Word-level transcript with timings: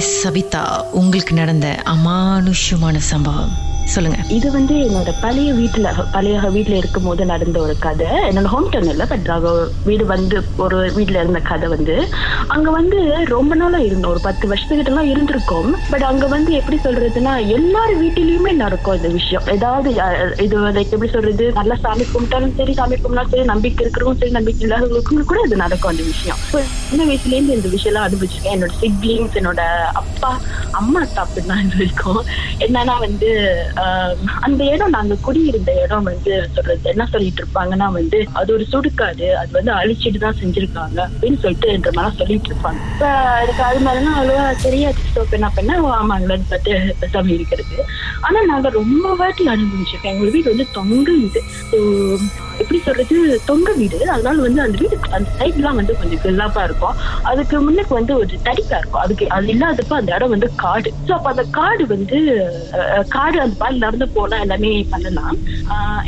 Miss 0.00 0.28
Sabitha 0.28 0.82
உங்களுக்கு 0.90 1.34
நடந்த 1.34 1.82
அமானுஷ்யமான 1.84 2.96
சம்பவம். 2.98 3.69
சொல்லுங்க. 3.94 4.18
இது 4.36 4.48
வந்து 4.56 4.74
என்னோட 4.86 5.10
பழைய 5.22 5.50
வீட்டுல 5.60 5.88
பழைய 6.14 6.36
வீட்டுல 6.56 6.74
இருக்கும் 6.80 7.06
போது 7.08 7.22
நடந்த 7.30 7.56
ஒரு 7.66 7.74
கதை. 7.86 8.08
என்னோட 8.28 8.48
ஹோம் 8.52 8.68
டவுன் 8.72 8.92
இல்ல 8.94 9.04
பட் 9.12 9.28
வீடு 9.88 10.04
வந்து 10.12 10.36
ஒரு 10.64 10.78
வீட்டுல 10.96 11.20
இருந்த 11.22 11.40
கதை 11.50 11.68
வந்து 11.74 11.96
அங்க 12.54 12.68
வந்து 12.78 12.98
ரொம்ப 13.34 13.54
நாளா 13.60 13.78
இருந்தோம். 13.88 14.12
ஒரு 14.14 14.22
பத்து 14.28 14.44
வருஷத்துக்கிட்ட 14.50 14.92
எல்லாம் 14.92 15.10
இருந்திருக்கோம். 15.12 15.70
பட் 15.92 16.06
அங்க 16.10 16.26
வந்து 16.34 16.52
எப்படி 16.60 16.78
சொல்றதுன்னா 16.86 17.34
எல்லார் 17.56 17.94
வீட்டிலயுமே 18.02 18.52
நடக்கும் 18.64 18.98
இந்த 18.98 19.10
விஷயம். 19.18 19.46
ஏதாவது 19.56 19.90
இது 20.46 20.56
எப்படி 20.84 21.10
சொல்றது 21.16 21.46
நல்லா 21.58 21.78
சாமி 21.84 22.06
கும்பிட்டாலும் 22.12 22.54
சரி 22.60 22.74
சாமி 22.80 22.98
கும்பிட்டாலும் 23.02 23.34
சரி 23.34 23.46
நம்பிக்கை 23.52 23.84
இருக்கிறவங்க 23.84 24.22
சரி 24.22 24.36
நம்பிக்கை 24.38 24.64
இல்லாதவங்களுக்கும் 24.66 25.30
கூட 25.32 25.40
இது 25.48 25.62
நடக்கும் 25.64 25.92
அந்த 25.92 26.06
விஷயம். 26.12 26.40
சின்ன 26.90 27.02
வயசுல 27.10 27.34
இருந்து 27.36 27.56
இந்த 27.58 27.68
விஷயம் 27.74 27.92
எல்லாம் 27.92 28.08
அனுபவிச்சிருக்கேன். 28.08 28.56
என்னோட 28.56 28.74
சிப்ளிங்ஸ் 28.82 29.38
என்னோட 29.40 29.62
அப்பா 30.02 30.32
அம்மா 30.80 31.00
தப்பு 31.18 31.40
தான் 31.50 31.62
இது 31.66 31.78
இருக்கும் 31.84 32.22
என்னன்னா 32.66 32.96
வந்து 33.06 33.30
அந்த 34.40 34.64
இடம் 34.64 34.90
நாங்க 34.90 35.14
குடியிருந்த 35.14 35.72
இடம் 35.82 36.02
வந்து 36.02 36.48
சொல்றது 36.54 36.90
என்ன 36.90 37.06
சொல்லிட்டு 37.06 37.44
இருப்பாங்கன்னா 37.44 37.92
வந்து 37.92 38.26
அது 38.32 38.52
ஒரு 38.52 38.66
சுடுக்காது 38.72 39.26
அது 39.34 39.50
வந்து 39.52 39.72
அழிச்சிட்டு 39.72 40.18
தான் 40.18 40.38
செஞ்சிருக்காங்க 40.40 40.98
அப்படின்னு 41.08 41.40
சொல்லிட்டு 41.44 41.68
என்ற 41.68 41.90
மாதிரி 41.92 42.16
சொல்லிட்டு 42.16 42.50
இருப்பாங்க. 42.50 42.80
இப்ப 42.94 43.08
அதுக்கு 43.40 43.62
அது 43.62 43.78
மாதிரிலாம் 43.78 44.18
அவ்வளவா 44.20 44.46
தெரியாது. 44.62 44.98
So, 45.14 45.26
என்ன 45.30 45.48
பண்ண 45.54 45.78
ஆமாங்களான்னு 45.98 46.50
பார்த்து 46.50 46.94
பேசாம 47.00 47.28
இருக்கிறது. 47.28 47.76
ஆனா 48.20 48.40
நாங்க 48.42 48.68
ரொம்ப 48.68 49.14
வாட்டி 49.14 49.46
அனுபவிச்சிருக்கோம் 49.46 50.12
எங்க 50.12 50.30
வீடு 50.30 50.48
வந்து 50.48 50.66
தொங்க 50.72 51.10
வீடு. 51.10 51.42
எப்படி 52.58 52.78
சொல்றது? 52.78 53.40
தொங்க 53.44 53.72
வீடு. 53.72 54.10
அதனால 54.10 54.36
வந்து 54.40 54.62
அந்த 54.62 54.78
வீடு 54.80 54.96
அந்த 55.10 55.28
சைட்லாம் 55.38 55.78
வந்து 55.80 55.96
கொஞ்சம் 55.96 56.22
கில்லாப்பா 56.24 56.62
இருக்கும். 56.62 56.96
அதுக்கு 57.22 57.60
முன்னுக்கு 57.60 57.94
வந்து 57.94 58.14
ஒரு 58.14 58.38
தடிப்பா 58.42 58.76
இருக்கும். 58.78 59.02
அதுக்கு 59.02 59.28
அது 59.28 59.46
இல்லாதப்ப 59.46 59.94
அந்த 59.94 60.14
இடம் 60.14 60.30
வந்து 60.30 60.54
காடு. 60.54 60.92
ஸோ 61.08 61.12
அப்ப 61.12 61.30
அந்த 61.30 61.42
காடு 61.50 61.86
வந்து 61.86 62.18
காடு 63.08 63.40
அந்த 63.40 63.54
பால் 63.62 63.82
நடந்து 63.84 64.08
போனா 64.16 64.38
எல்லாமே 64.44 64.70
பண்ணலாம். 64.92 65.36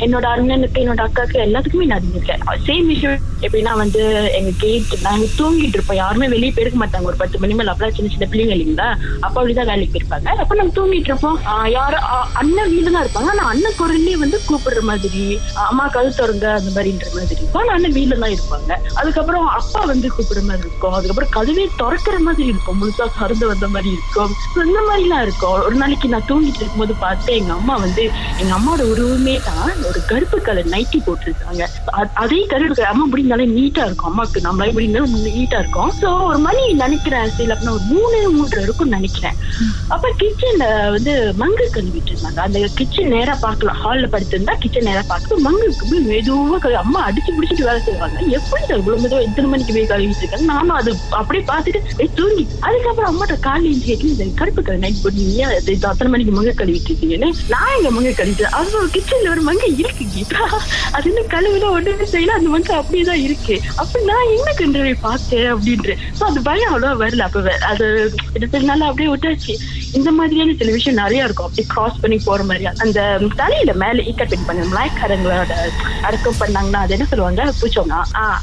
என்னோட 0.05 0.25
அண்ணனுக்கு 0.35 0.81
என்னோட 0.83 1.01
அக்காவுக்கு 1.07 1.37
எல்லாத்துக்குமே 1.47 1.87
நடந்திருக்கேன் 1.93 2.41
சேம் 2.67 2.89
விஷயம் 2.93 3.19
எப்படின்னா 3.45 3.73
வந்து 3.83 4.01
எங்க 4.37 4.51
கேட் 4.63 4.91
நாங்க 5.07 5.25
தூங்கிட்டு 5.39 5.77
இருப்போம். 5.77 5.99
யாருமே 6.01 6.27
வெளியே 6.33 6.51
போயிருக்க 6.55 6.77
மாட்டாங்க. 6.81 7.09
ஒரு 7.11 7.17
பத்து 7.21 7.41
மணி 7.43 7.53
மேல 7.59 7.71
அப்பெல்லாம் 7.71 7.95
சின்ன 7.97 8.11
சின்ன 8.13 8.27
பிள்ளைங்க 8.31 8.55
இல்லைங்களா? 8.55 8.87
அப்பா 9.25 9.37
அப்படிதான் 9.39 9.69
வேலைக்கு 9.71 9.93
போயிருப்பாங்க. 9.93 10.35
அப்ப 10.43 10.57
நாங்க 10.59 10.73
தூங்கிட்டு 10.77 11.11
இருப்போம். 11.11 11.39
யாரும் 11.77 12.07
அண்ணன் 12.41 12.71
வீடு 12.73 12.93
தான் 12.95 13.03
இருப்பாங்க. 13.05 13.31
ஆனா 13.33 13.45
அண்ணன் 13.53 13.77
குரல்லே 13.81 14.15
வந்து 14.23 14.39
கூப்பிடுற 14.49 14.83
மாதிரி 14.91 15.23
அம்மா 15.69 15.85
கல் 15.95 16.15
திறங்க 16.19 16.45
அந்த 16.59 16.69
மாதிரின்ற 16.75 17.07
மாதிரி 17.15 17.35
இருக்கும். 17.37 17.61
ஆனா 17.63 17.73
அண்ணன் 17.77 17.95
வீட்டுல 17.97 18.19
தான் 18.23 18.35
இருப்பாங்க. 18.37 18.71
அதுக்கப்புறம் 19.01 19.47
அப்பா 19.59 19.81
வந்து 19.93 20.09
கூப்பிடுற 20.15 20.43
மாதிரி 20.49 20.65
இருக்கும். 20.67 20.95
அதுக்கப்புறம் 20.99 21.33
கதவே 21.37 21.65
திறக்கிற 21.81 22.17
மாதிரி 22.27 22.47
இருக்கும். 22.53 22.79
முழுசா 22.81 23.07
திறந்து 23.19 23.45
வந்த 23.53 23.67
மாதிரி 23.75 23.91
இருக்கும். 23.97 24.33
இந்த 24.67 24.79
மாதிரி 24.89 25.05
எல்லாம் 25.07 25.23
இருக்கும். 25.27 25.55
ஒரு 25.67 25.77
நாளைக்கு 25.83 26.13
நான் 26.15 26.27
தூங்கிட்டு 26.31 26.61
இருக்கும்போது 26.63 26.95
பார்த்து 27.05 27.31
எங்க 27.43 27.53
அம்மா 27.59 27.75
வந்து 27.85 28.03
எங்க 28.41 28.51
அம்மாவோட 28.57 28.83
உருவமே 28.93 29.35
தான் 29.49 29.71
ஒரு 29.89 29.99
கருப்பு 30.11 30.37
கலர் 30.47 30.69
நைட்டி 30.73 30.99
போட்டிருக்காங்க. 31.07 31.63
அதே 32.23 32.39
கருப்பு 32.51 32.83
அம்மா 32.91 33.05
முடிந்தாலே 33.13 33.45
நீட்டா 33.57 33.83
இருக்கும். 33.87 34.09
அம்மாக்கு 34.11 34.45
நம்மளே 34.47 34.71
முடிந்தாலும் 34.75 35.15
நீட்டா 35.37 35.57
இருக்கும். 35.63 35.91
சோ 36.01 36.09
ஒரு 36.29 36.39
மணி 36.47 36.63
நினைக்கிறேன் 36.83 37.33
சரி 37.37 37.51
அப்படின்னா 37.53 37.75
ஒரு 37.77 37.85
மூணு 37.93 38.17
மூன்று 38.37 38.63
இருக்கும்னு 38.65 38.97
நினைக்கிறேன். 38.97 39.37
அப்ப 39.93 40.11
கிச்சன்ல 40.21 40.65
வந்து 40.95 41.13
மங்கு 41.41 41.65
கழுவிட்டு 41.75 42.11
இருந்தாங்க 42.13 42.41
அந்த 42.45 42.59
கிச்சன் 42.79 43.11
நேரா 43.15 43.35
பார்க்கலாம். 43.45 43.79
ஹால்ல 43.83 44.07
படுத்திருந்தா 44.13 44.55
கிச்சன் 44.63 44.87
நேரா 44.89 45.03
பார்த்து 45.11 45.41
மங்குக்கு 45.47 45.89
போய் 45.91 46.05
மெதுவா 46.11 46.71
அம்மா 46.83 46.99
அடிச்சு 47.09 47.35
பிடிச்சிட்டு 47.37 47.67
வேலை 47.69 47.81
செய்வாங்க. 47.87 48.17
எப்படி 48.37 48.63
இவ்வளவு 48.79 49.01
மெதுவா 49.03 49.21
எத்தனை 49.27 49.49
மணிக்கு 49.53 49.75
போய் 49.77 49.91
கழுவிட்டு 49.93 50.23
இருக்காங்க? 50.23 50.47
நானும் 50.53 50.77
அது 50.79 50.91
அப்படியே 51.21 51.43
பார்த்துட்டு 51.51 52.07
தூங்கி. 52.19 52.45
அதுக்கப்புறம் 52.67 53.11
அம்மாட்ட 53.11 53.37
காலையில் 53.47 53.85
கேட்டு 53.87 54.11
இந்த 54.13 54.25
கருப்பு 54.41 54.61
கலர் 54.67 54.83
நைட் 54.85 55.01
போட்டு 55.03 55.27
நீ 55.29 55.37
அத்தனை 55.91 56.09
மணிக்கு 56.13 56.33
மங்க 56.37 56.53
கழுவிட்டு 56.61 56.89
இருக்கீங்கன்னு? 56.91 57.29
நான் 57.53 57.73
எங்க 57.77 57.89
மங்க 57.91 58.11
கழுவிட்டு 58.17 58.45
அவங்க 58.57 58.85
கிச்சன்ல 58.95 59.29
ஒரு 59.29 59.41
மங்க 59.41 59.65
இருக்கு 59.81 60.05
கீதா. 60.15 60.43
அது 60.91 61.05
என்ன 61.11 61.23
கழுவுல 61.33 61.69
ஒண்ணுமே 61.77 62.05
செய்யல 62.13 62.37
அந்த 62.39 62.49
மங்க 62.55 62.71
அப்படியே 62.81 63.03
தான் 63.03 63.23
இருக்கு. 63.27 63.55
அப்ப 63.75 64.01
நான் 64.09 64.31
என்ன 64.37 64.53
கண்டவை 64.53 64.93
பார்த்தேன் 65.07 65.49
அப்படின்ற 65.53 65.97
சோ 66.19 66.23
அந்த 66.23 66.39
பயம் 66.49 66.71
அவ்வளவா 66.73 66.93
வரல. 67.03 67.27
அப்ப 67.29 67.57
அது 67.71 67.87
எடுத்ததுனால 68.37 68.87
அப்படியே 68.89 69.11
விட்டாச்சு. 69.13 69.55
இந்த 69.93 70.11
மாதிரியான 70.11 70.55
சில 70.57 70.71
விஷயம் 70.71 71.01
நிறைய 71.03 71.23
இருக்கும். 71.23 71.49
அப்படி 71.49 71.67
கிராஸ் 71.67 72.01
பண்ணி 72.01 72.19
போற 72.25 72.43
மாதிரி 72.43 72.65
அந்த 72.65 72.99
தலையில 73.35 73.73
மேல 73.73 74.01
ஈக்கட் 74.11 74.31
பெயிண்ட் 74.33 74.47
பண்ண 74.47 74.61
அடக்கம் 76.07 76.39
பண்ணாங்கன்னா 76.39 76.81
அது 76.85 76.93
என்ன 76.93 77.05
சொல்லுவாங்க? 77.05 77.43
பூச்சோம்னா 77.61 78.01
ஆஹ் 78.23 78.41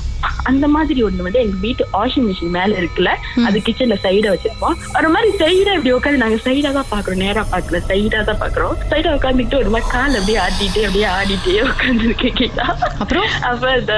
அந்த 0.50 0.66
மாதிரி 0.75 1.00
ஒண்ணு 1.06 1.26
வந்து 1.26 1.41
எங்க 1.42 1.56
வீட்டு 1.64 1.84
வாஷிங் 1.92 2.26
மிஷின் 2.28 2.54
மேல 2.56 2.70
இருக்குல்ல 2.81 3.10
அது 3.47 3.58
கிச்சன்ல 3.66 3.97
சைடா 4.04 4.31
வச்சிருப்போம். 4.32 4.76
ஒரு 4.98 5.08
மாதிரி 5.14 5.31
சைடா 5.42 5.72
இப்படி 5.76 5.92
உட்காந்து 5.97 6.22
நாங்க 6.22 6.38
சைடா 6.47 6.70
தான் 6.78 6.91
பாக்குறோம் 6.92 7.22
நேரா 7.25 7.42
பாக்கல 7.53 7.81
சைடா 7.91 8.20
தான் 8.30 8.41
பாக்குறோம் 8.42 8.75
சைடா 8.91 9.10
உட்காந்துட்டு 9.19 9.60
ஒரு 9.62 9.70
மாதிரி 9.75 9.88
கால் 9.94 10.16
அப்படியே 10.19 10.38
ஆட்டிட்டு 10.44 10.82
அப்படியே 10.86 11.06
ஆடிட்டே 11.16 11.54
உட்காந்துருக்கேன் 11.70 12.38
கேட்டா 12.41 12.66
அப்புறம்? 13.03 13.28
அப்ப 13.50 13.64
அந்த 13.78 13.94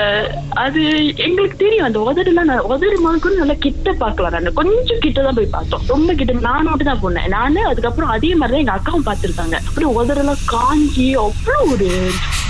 அது 0.64 0.80
எங்களுக்கு 1.26 1.56
தெரியும் 1.64 1.86
அந்த 1.88 1.98
உதடுலாம் 2.08 2.50
நான் 2.50 2.68
உதடு 2.72 2.98
மாதிரி 3.06 3.40
நல்லா 3.42 3.56
கிட்ட 3.66 3.92
பார்க்கலாம் 4.02 4.34
நான். 4.36 4.58
கொஞ்சம் 4.60 5.02
கிட்ட 5.04 5.18
தான் 5.26 5.38
போய் 5.38 5.54
பார்த்தோம். 5.56 5.84
ரொம்ப 5.94 6.10
கிட்ட 6.20 6.32
நான் 6.48 6.68
மட்டும் 6.70 6.90
தான் 6.90 7.02
போனேன். 7.04 7.28
நானு 7.36 7.60
அதுக்கப்புறம் 7.70 8.12
அதே 8.16 8.30
மாதிரி 8.40 8.54
தான் 8.54 8.62
எங்க 8.64 8.76
அக்காவும் 8.76 9.08
பார்த்திருக்காங்க. 9.08 9.56
அப்படியே 9.68 9.90
உதடெல்லாம் 10.00 10.42
காஞ்சி 10.54 11.08
அவ்வளவு 11.24 11.70
ஒரு 11.74 11.88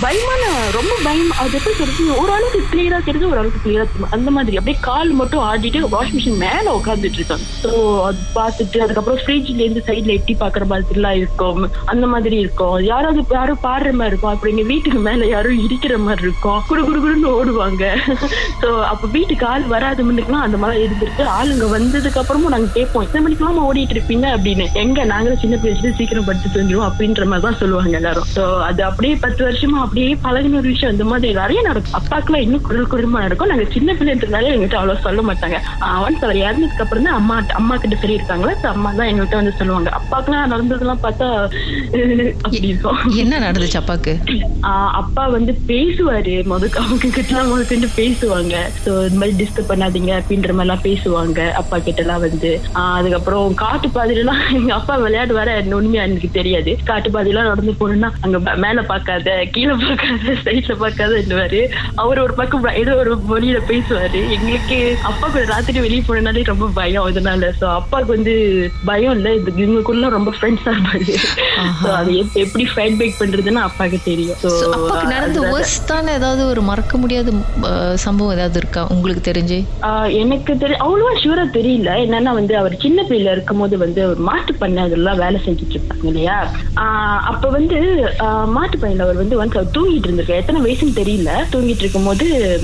பயமான 0.03 0.43
ரொம்ப 0.75 0.93
பயம். 1.03 1.31
அது 1.41 1.53
எப்படி 1.57 1.75
சொல்றது? 1.75 2.05
ஓரளவுக்கு 2.21 2.59
கிளியரா 2.71 2.97
தெரிஞ்சு 3.07 3.27
ஓரளவுக்கு 3.31 3.59
கிளியரா 3.63 3.85
தெரியும். 3.85 4.11
அந்த 4.11 4.29
மாதிரி. 4.31 4.57
அப்படியே 4.57 4.77
கால் 4.81 5.11
மட்டும் 5.11 5.43
ஆடிட்டு 5.49 5.81
வாஷிங் 5.93 6.17
மிஷின் 6.17 6.39
மேல 6.45 6.65
உட்காந்துட்டு 6.79 7.19
இருக்காங்க. 7.19 7.45
ஸோ 7.63 7.69
அது 8.07 8.19
பார்த்துட்டு 8.35 8.79
அதுக்கப்புறம் 8.79 9.19
ஃப்ரிட்ஜ்ல 9.23 9.63
இருந்து 9.65 9.83
சைட்ல 9.87 10.15
எட்டி 10.17 10.35
பாக்குற 10.39 10.65
மாதிரி 10.65 10.99
எல்லாம் 10.99 11.17
இருக்கும். 11.21 11.61
அந்த 11.85 12.07
மாதிரி 12.07 12.37
இருக்கும். 12.37 12.79
யாராவது 12.81 13.23
யாரும் 13.29 13.61
பாடுற 13.63 13.91
மாதிரி 13.91 14.11
இருக்கும். 14.13 14.33
அப்படி 14.33 14.51
எங்க 14.55 14.65
வீட்டுக்கு 14.73 14.99
மேல 14.99 15.25
யாரும் 15.25 15.61
இடிக்கிற 15.65 15.97
மாதிரி 15.97 16.21
இருக்கும். 16.21 16.61
குடு 16.67 16.83
குடு 16.83 16.99
குடுன்னு 16.99 17.31
ஓடுவாங்க. 17.37 17.83
சோ 18.63 18.69
அப்ப 18.83 19.07
வீட்டுக்கு 19.07 19.45
ஆள் 19.45 19.67
வராது 19.67 20.03
முன்னுக்குலாம் 20.09 20.45
அந்த 20.47 20.57
மாதிரி 20.57 20.83
இருந்திருக்கு 20.85 21.23
ஆளுங்க 21.37 21.65
வந்ததுக்கு 21.75 22.21
அப்புறமும் 22.23 22.55
நாங்க 22.55 22.69
கேட்போம் 22.73 23.03
எத்தனை 23.03 23.23
மணிக்கெல்லாம் 23.25 23.63
ஓடிட்டு 23.67 23.95
இருப்பீங்க? 23.97 24.27
அப்படின்னு. 24.37 24.67
எங்க? 24.73 25.05
நாங்களும் 25.05 25.41
சின்ன 25.45 25.55
பிள்ளைச்சு 25.63 25.95
சீக்கிரம் 26.01 26.27
படுத்து 26.29 26.53
தூங்கிடுவோம் 26.55 26.89
அப்படின்ற 26.89 27.25
மாதிரி 27.25 27.47
தான் 27.47 27.59
சொல்லுவாங்க 27.63 27.97
எல்லாரும். 28.01 28.29
சோ 28.35 28.45
அது 28.69 28.83
அப்படியே 28.83 29.15
பத்து 29.25 29.41
வருஷமா 29.49 29.79
அப்படியே 29.93 30.13
பழகின 30.23 30.57
ஒரு 30.59 30.69
விஷயம் 30.71 30.93
இந்த 30.93 31.05
மாதிரி. 31.09 31.31
நிறைய 31.39 31.59
நடக்கும். 31.67 31.95
அப்பாக்குலாம் 31.97 32.43
இன்னும் 32.45 32.63
குரல் 32.67 32.87
குடும்பமா 32.93 33.19
நடக்கும். 33.23 33.49
நாங்க 33.51 33.65
சின்ன 33.73 33.89
பிள்ளைன்றதுனால 33.97 34.47
எங்ககிட்ட 34.53 34.77
அவ்வளவு 34.79 35.03
சொல்ல 35.03 35.21
மாட்டாங்க. 35.27 35.57
அவன் 35.89 36.15
அவர் 36.27 36.39
இறந்ததுக்கு 36.45 36.83
அப்புறம் 36.85 37.05
தான் 37.07 37.17
அம்மா 37.19 37.35
அம்மா 37.59 37.75
கிட்ட 37.83 37.97
So 38.61 38.69
அம்மா 38.71 38.91
தான் 38.99 39.09
எங்ககிட்ட 39.09 39.35
வந்து 39.39 39.53
சொல்லுவாங்க. 39.59 39.89
அப்பாக்குலாம் 39.99 40.53
நடந்ததெல்லாம் 40.53 41.03
பார்த்தா 41.03 41.27
அப்படி 42.45 42.67
இருக்கும். 42.71 42.97
என்ன 43.23 43.41
நடந்துச்சு 43.45 43.79
அப்பாக்கு? 43.81 44.13
அப்பா 45.01 45.25
வந்து 45.35 45.53
பேசுவாரு. 45.69 46.33
முத 46.51 46.71
அவங்க 46.83 47.11
கிட்ட 47.17 47.31
எல்லாம் 47.33 47.51
முதற்கொண்டு 47.51 47.89
பேசுவாங்க. 47.99 48.55
சோ 48.85 48.91
இந்த 49.09 49.19
மாதிரி 49.21 49.37
டிஸ்டர்ப் 49.43 49.71
பண்ணாதீங்க 49.73 50.11
அப்படின்ற 50.21 50.49
மாதிரி 50.57 50.67
எல்லாம் 50.67 50.83
பேசுவாங்க 50.87 51.39
அப்பா 51.61 51.79
கிட்ட 51.87 52.03
எல்லாம் 52.05 52.25
வந்து 52.25 52.51
அதுக்கப்புறம் 52.97 53.55
காட்டு 53.63 53.89
பாதையில 53.97 54.25
எல்லாம் 54.25 54.41
எங்க 54.59 54.73
அப்பா 54.79 54.97
விளையாடு 55.05 55.33
வர 55.41 55.49
உண்மையா 55.81 56.07
எனக்கு 56.09 56.31
தெரியாது. 56.39 56.73
காட்டு 56.91 57.09
பாதையெல்லாம் 57.15 57.51
நடந்து 57.51 57.79
போனோம்னா 57.83 58.11
அங்க 58.25 58.37
மேல 58.65 58.81
பாக்காத 58.91 59.29
கீழே 59.55 59.72
பார்க்காத 59.81 60.33
சைட்ல 60.45 60.73
பார்க்காதன்னுவாரு 60.81 61.61
அவர் 61.95 62.19
ஒரு 62.19 62.33
பக்கம் 62.33 62.65
ஏதோ 62.81 62.95
ஒரு 62.95 63.13
மொழியில 63.31 63.59
பேசுவாரு. 63.67 64.19
எங்களுக்கு 64.29 64.77
அப்பா 65.03 65.27
கூட 65.27 65.45
ராத்திரி 65.45 65.79
வெளியே 65.79 66.03
போனனாலே 66.07 66.43
ரொம்ப 66.43 66.69
பயம் 66.73 67.07
இதனால 67.07 67.49
சோ 67.61 67.65
அப்பாவுக்கு 67.79 68.13
வந்து 68.15 68.33
பயம் 68.85 69.15
இல்ல. 69.15 69.33
இது 69.33 69.51
இவங்களுக்குள்ள 69.63 70.09
ரொம்ப 70.09 70.33
ஃப்ரெண்ட்ஸா 70.37 70.71
இருப்பாரு. 70.73 71.13
அது 71.99 72.11
எப்- 72.21 72.37
எப்படி 72.43 72.67
ஃபைட் 72.75 72.97
பேக் 72.97 73.19
பண்றதுன்னு 73.19 73.61
அப்பாக்கு 73.67 73.99
தெரியும். 74.03 74.37
அப்பாக்கு 74.43 75.07
நடந்த 75.07 75.39
worst-ஆன 75.53 76.11
ஏதாவது 76.11 76.47
ஒரு 76.47 76.61
மறக்க 76.61 76.97
முடியாத 76.97 77.31
சம்பவம் 78.05 78.35
ஏதாவது 78.35 78.57
இருக்கா? 78.57 78.81
உங்களுக்கு 78.89 79.31
தெரிஞ்சு? 79.31 79.59
எனக்கு 80.21 80.51
தெரி 80.57 80.75
அவ்வளவா 80.85 81.13
ஷூரா 81.23 81.45
தெரியல. 81.57 81.89
என்னன்னா 82.05 82.31
வந்து 82.33 82.53
அவர் 82.57 82.75
சின்ன 82.77 83.01
பிள்ளைல 83.09 83.31
இருக்கும் 83.35 83.59
போது 83.59 83.77
வந்து 83.77 84.01
ஒரு 84.09 84.21
மாட்டு 84.29 84.53
பண்ணை 84.53 84.83
அதெல்லாம் 84.83 85.17
வேலை 85.17 85.39
செஞ்சுட்டு 85.45 85.75
இருப்பாங்க 85.77 86.05
இல்லையா? 86.11 86.37
அப்ப 87.31 87.49
வந்து 87.49 87.77
மாட்டு 88.47 88.77
பண்ணையில 88.77 89.05
அவர் 89.05 89.21
வந்து 89.21 89.37
அவர் 89.59 89.62
தூங்கிட்டு 89.73 90.07
இருந்திருக்காரு 90.07 90.35
எத்தனை 90.35 90.61
வயசுன்னு 90.61 90.97
தெரியல. 90.97 91.29
தூங்கிட்டு 91.51 91.77
இருக்கும்போது 91.77 92.59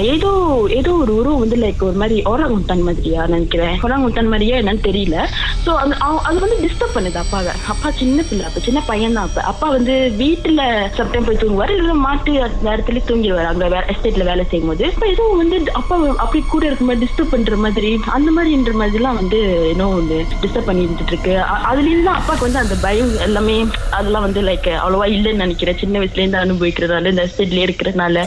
ஏதோ 0.00 0.30
ஏதோ 0.70 0.92
ஒரு 0.92 1.14
உருவம் 1.14 1.38
வந்து 1.38 1.56
லைக் 1.56 1.82
ஒரு 1.82 1.92
மாதிரி 1.92 2.22
ஓரங்குட்டான் 2.22 2.82
மாதிரியா 2.82 3.26
நினைக்கிறேன். 3.26 3.80
ஓரங்குட்டான் 3.82 4.24
மாதிரியா 4.24 4.56
என்னன்னு 4.56 4.84
தெரியல. 4.84 5.26
ஸோ 5.66 5.68
அந்த 5.68 5.96
அவ- 5.98 6.20
அது 6.20 6.40
வந்து 6.40 6.56
டிஸ்டர்ப் 6.56 6.96
பண்ணுது 6.96 7.16
அப்பாவை. 7.16 7.52
அப்பா 7.68 7.90
சின்ன 7.90 8.22
பிள்ளை 8.28 8.46
அப்ப 8.46 8.60
சின்ன 8.60 8.82
பையன் 8.86 9.12
தான் 9.12 9.24
அப்ப. 9.24 9.40
அப்பா 9.40 9.68
வந்து 9.68 10.12
வீட்டுல 10.18 10.62
சம்டைம் 10.96 11.26
போய் 11.26 11.36
தூங்குவார் 11.36 11.76
இல்ல 11.76 11.94
மாட்டு 11.94 12.32
நேரத்துல 12.32 13.00
தூங்கிடுவார். 13.06 13.44
அங்க 13.44 13.68
எஸ்டேட்ல 13.68 14.24
வேலை 14.24 14.44
செய்யும் 14.44 14.68
போது 14.68 14.86
இப்ப 14.86 15.06
ஏதோ 15.06 15.34
வந்து 15.36 15.72
அப்பா 15.72 16.06
அப்படி 16.16 16.44
கூட 16.48 16.66
இருக்கும்போது 16.66 17.04
டிஸ்டர்ப் 17.04 17.30
பண்ற 17.30 17.56
மாதிரி 17.56 18.00
அந்த 18.06 18.30
மாதிரின்ற 18.30 18.72
மாதிரி 18.72 18.96
எல்லாம் 18.96 19.14
வந்து 19.14 19.68
இன்னும் 19.70 19.94
வந்து 19.94 20.24
டிஸ்டர்ப் 20.42 20.66
பண்ணி 20.66 20.84
இருந்துட்டு 20.84 21.06
இருக்கு 21.06 21.40
அதுல 21.40 21.88
இருந்து 21.88 22.10
அப்பாவுக்கு 22.10 22.40
வந்து 22.40 22.58
அந்த 22.58 22.74
பயம் 22.82 23.18
எல்லாமே 23.18 23.66
அதெல்லாம் 23.90 24.22
வந்து 24.22 24.42
லைக் 24.42 24.68
அவ்வளவா 24.68 25.08
இல்லைன்னு 25.08 25.34
நினைக்கிறேன். 25.34 25.78
சின்ன 25.78 25.98
வயசுல 25.98 26.18
இருந்து 26.18 26.38
அனுபவிக்கிறதால 26.44 27.10
இந்த 27.10 27.28
எஸ்டேட்லயே 27.28 27.66
இருக்கிறதுனால. 27.66 28.26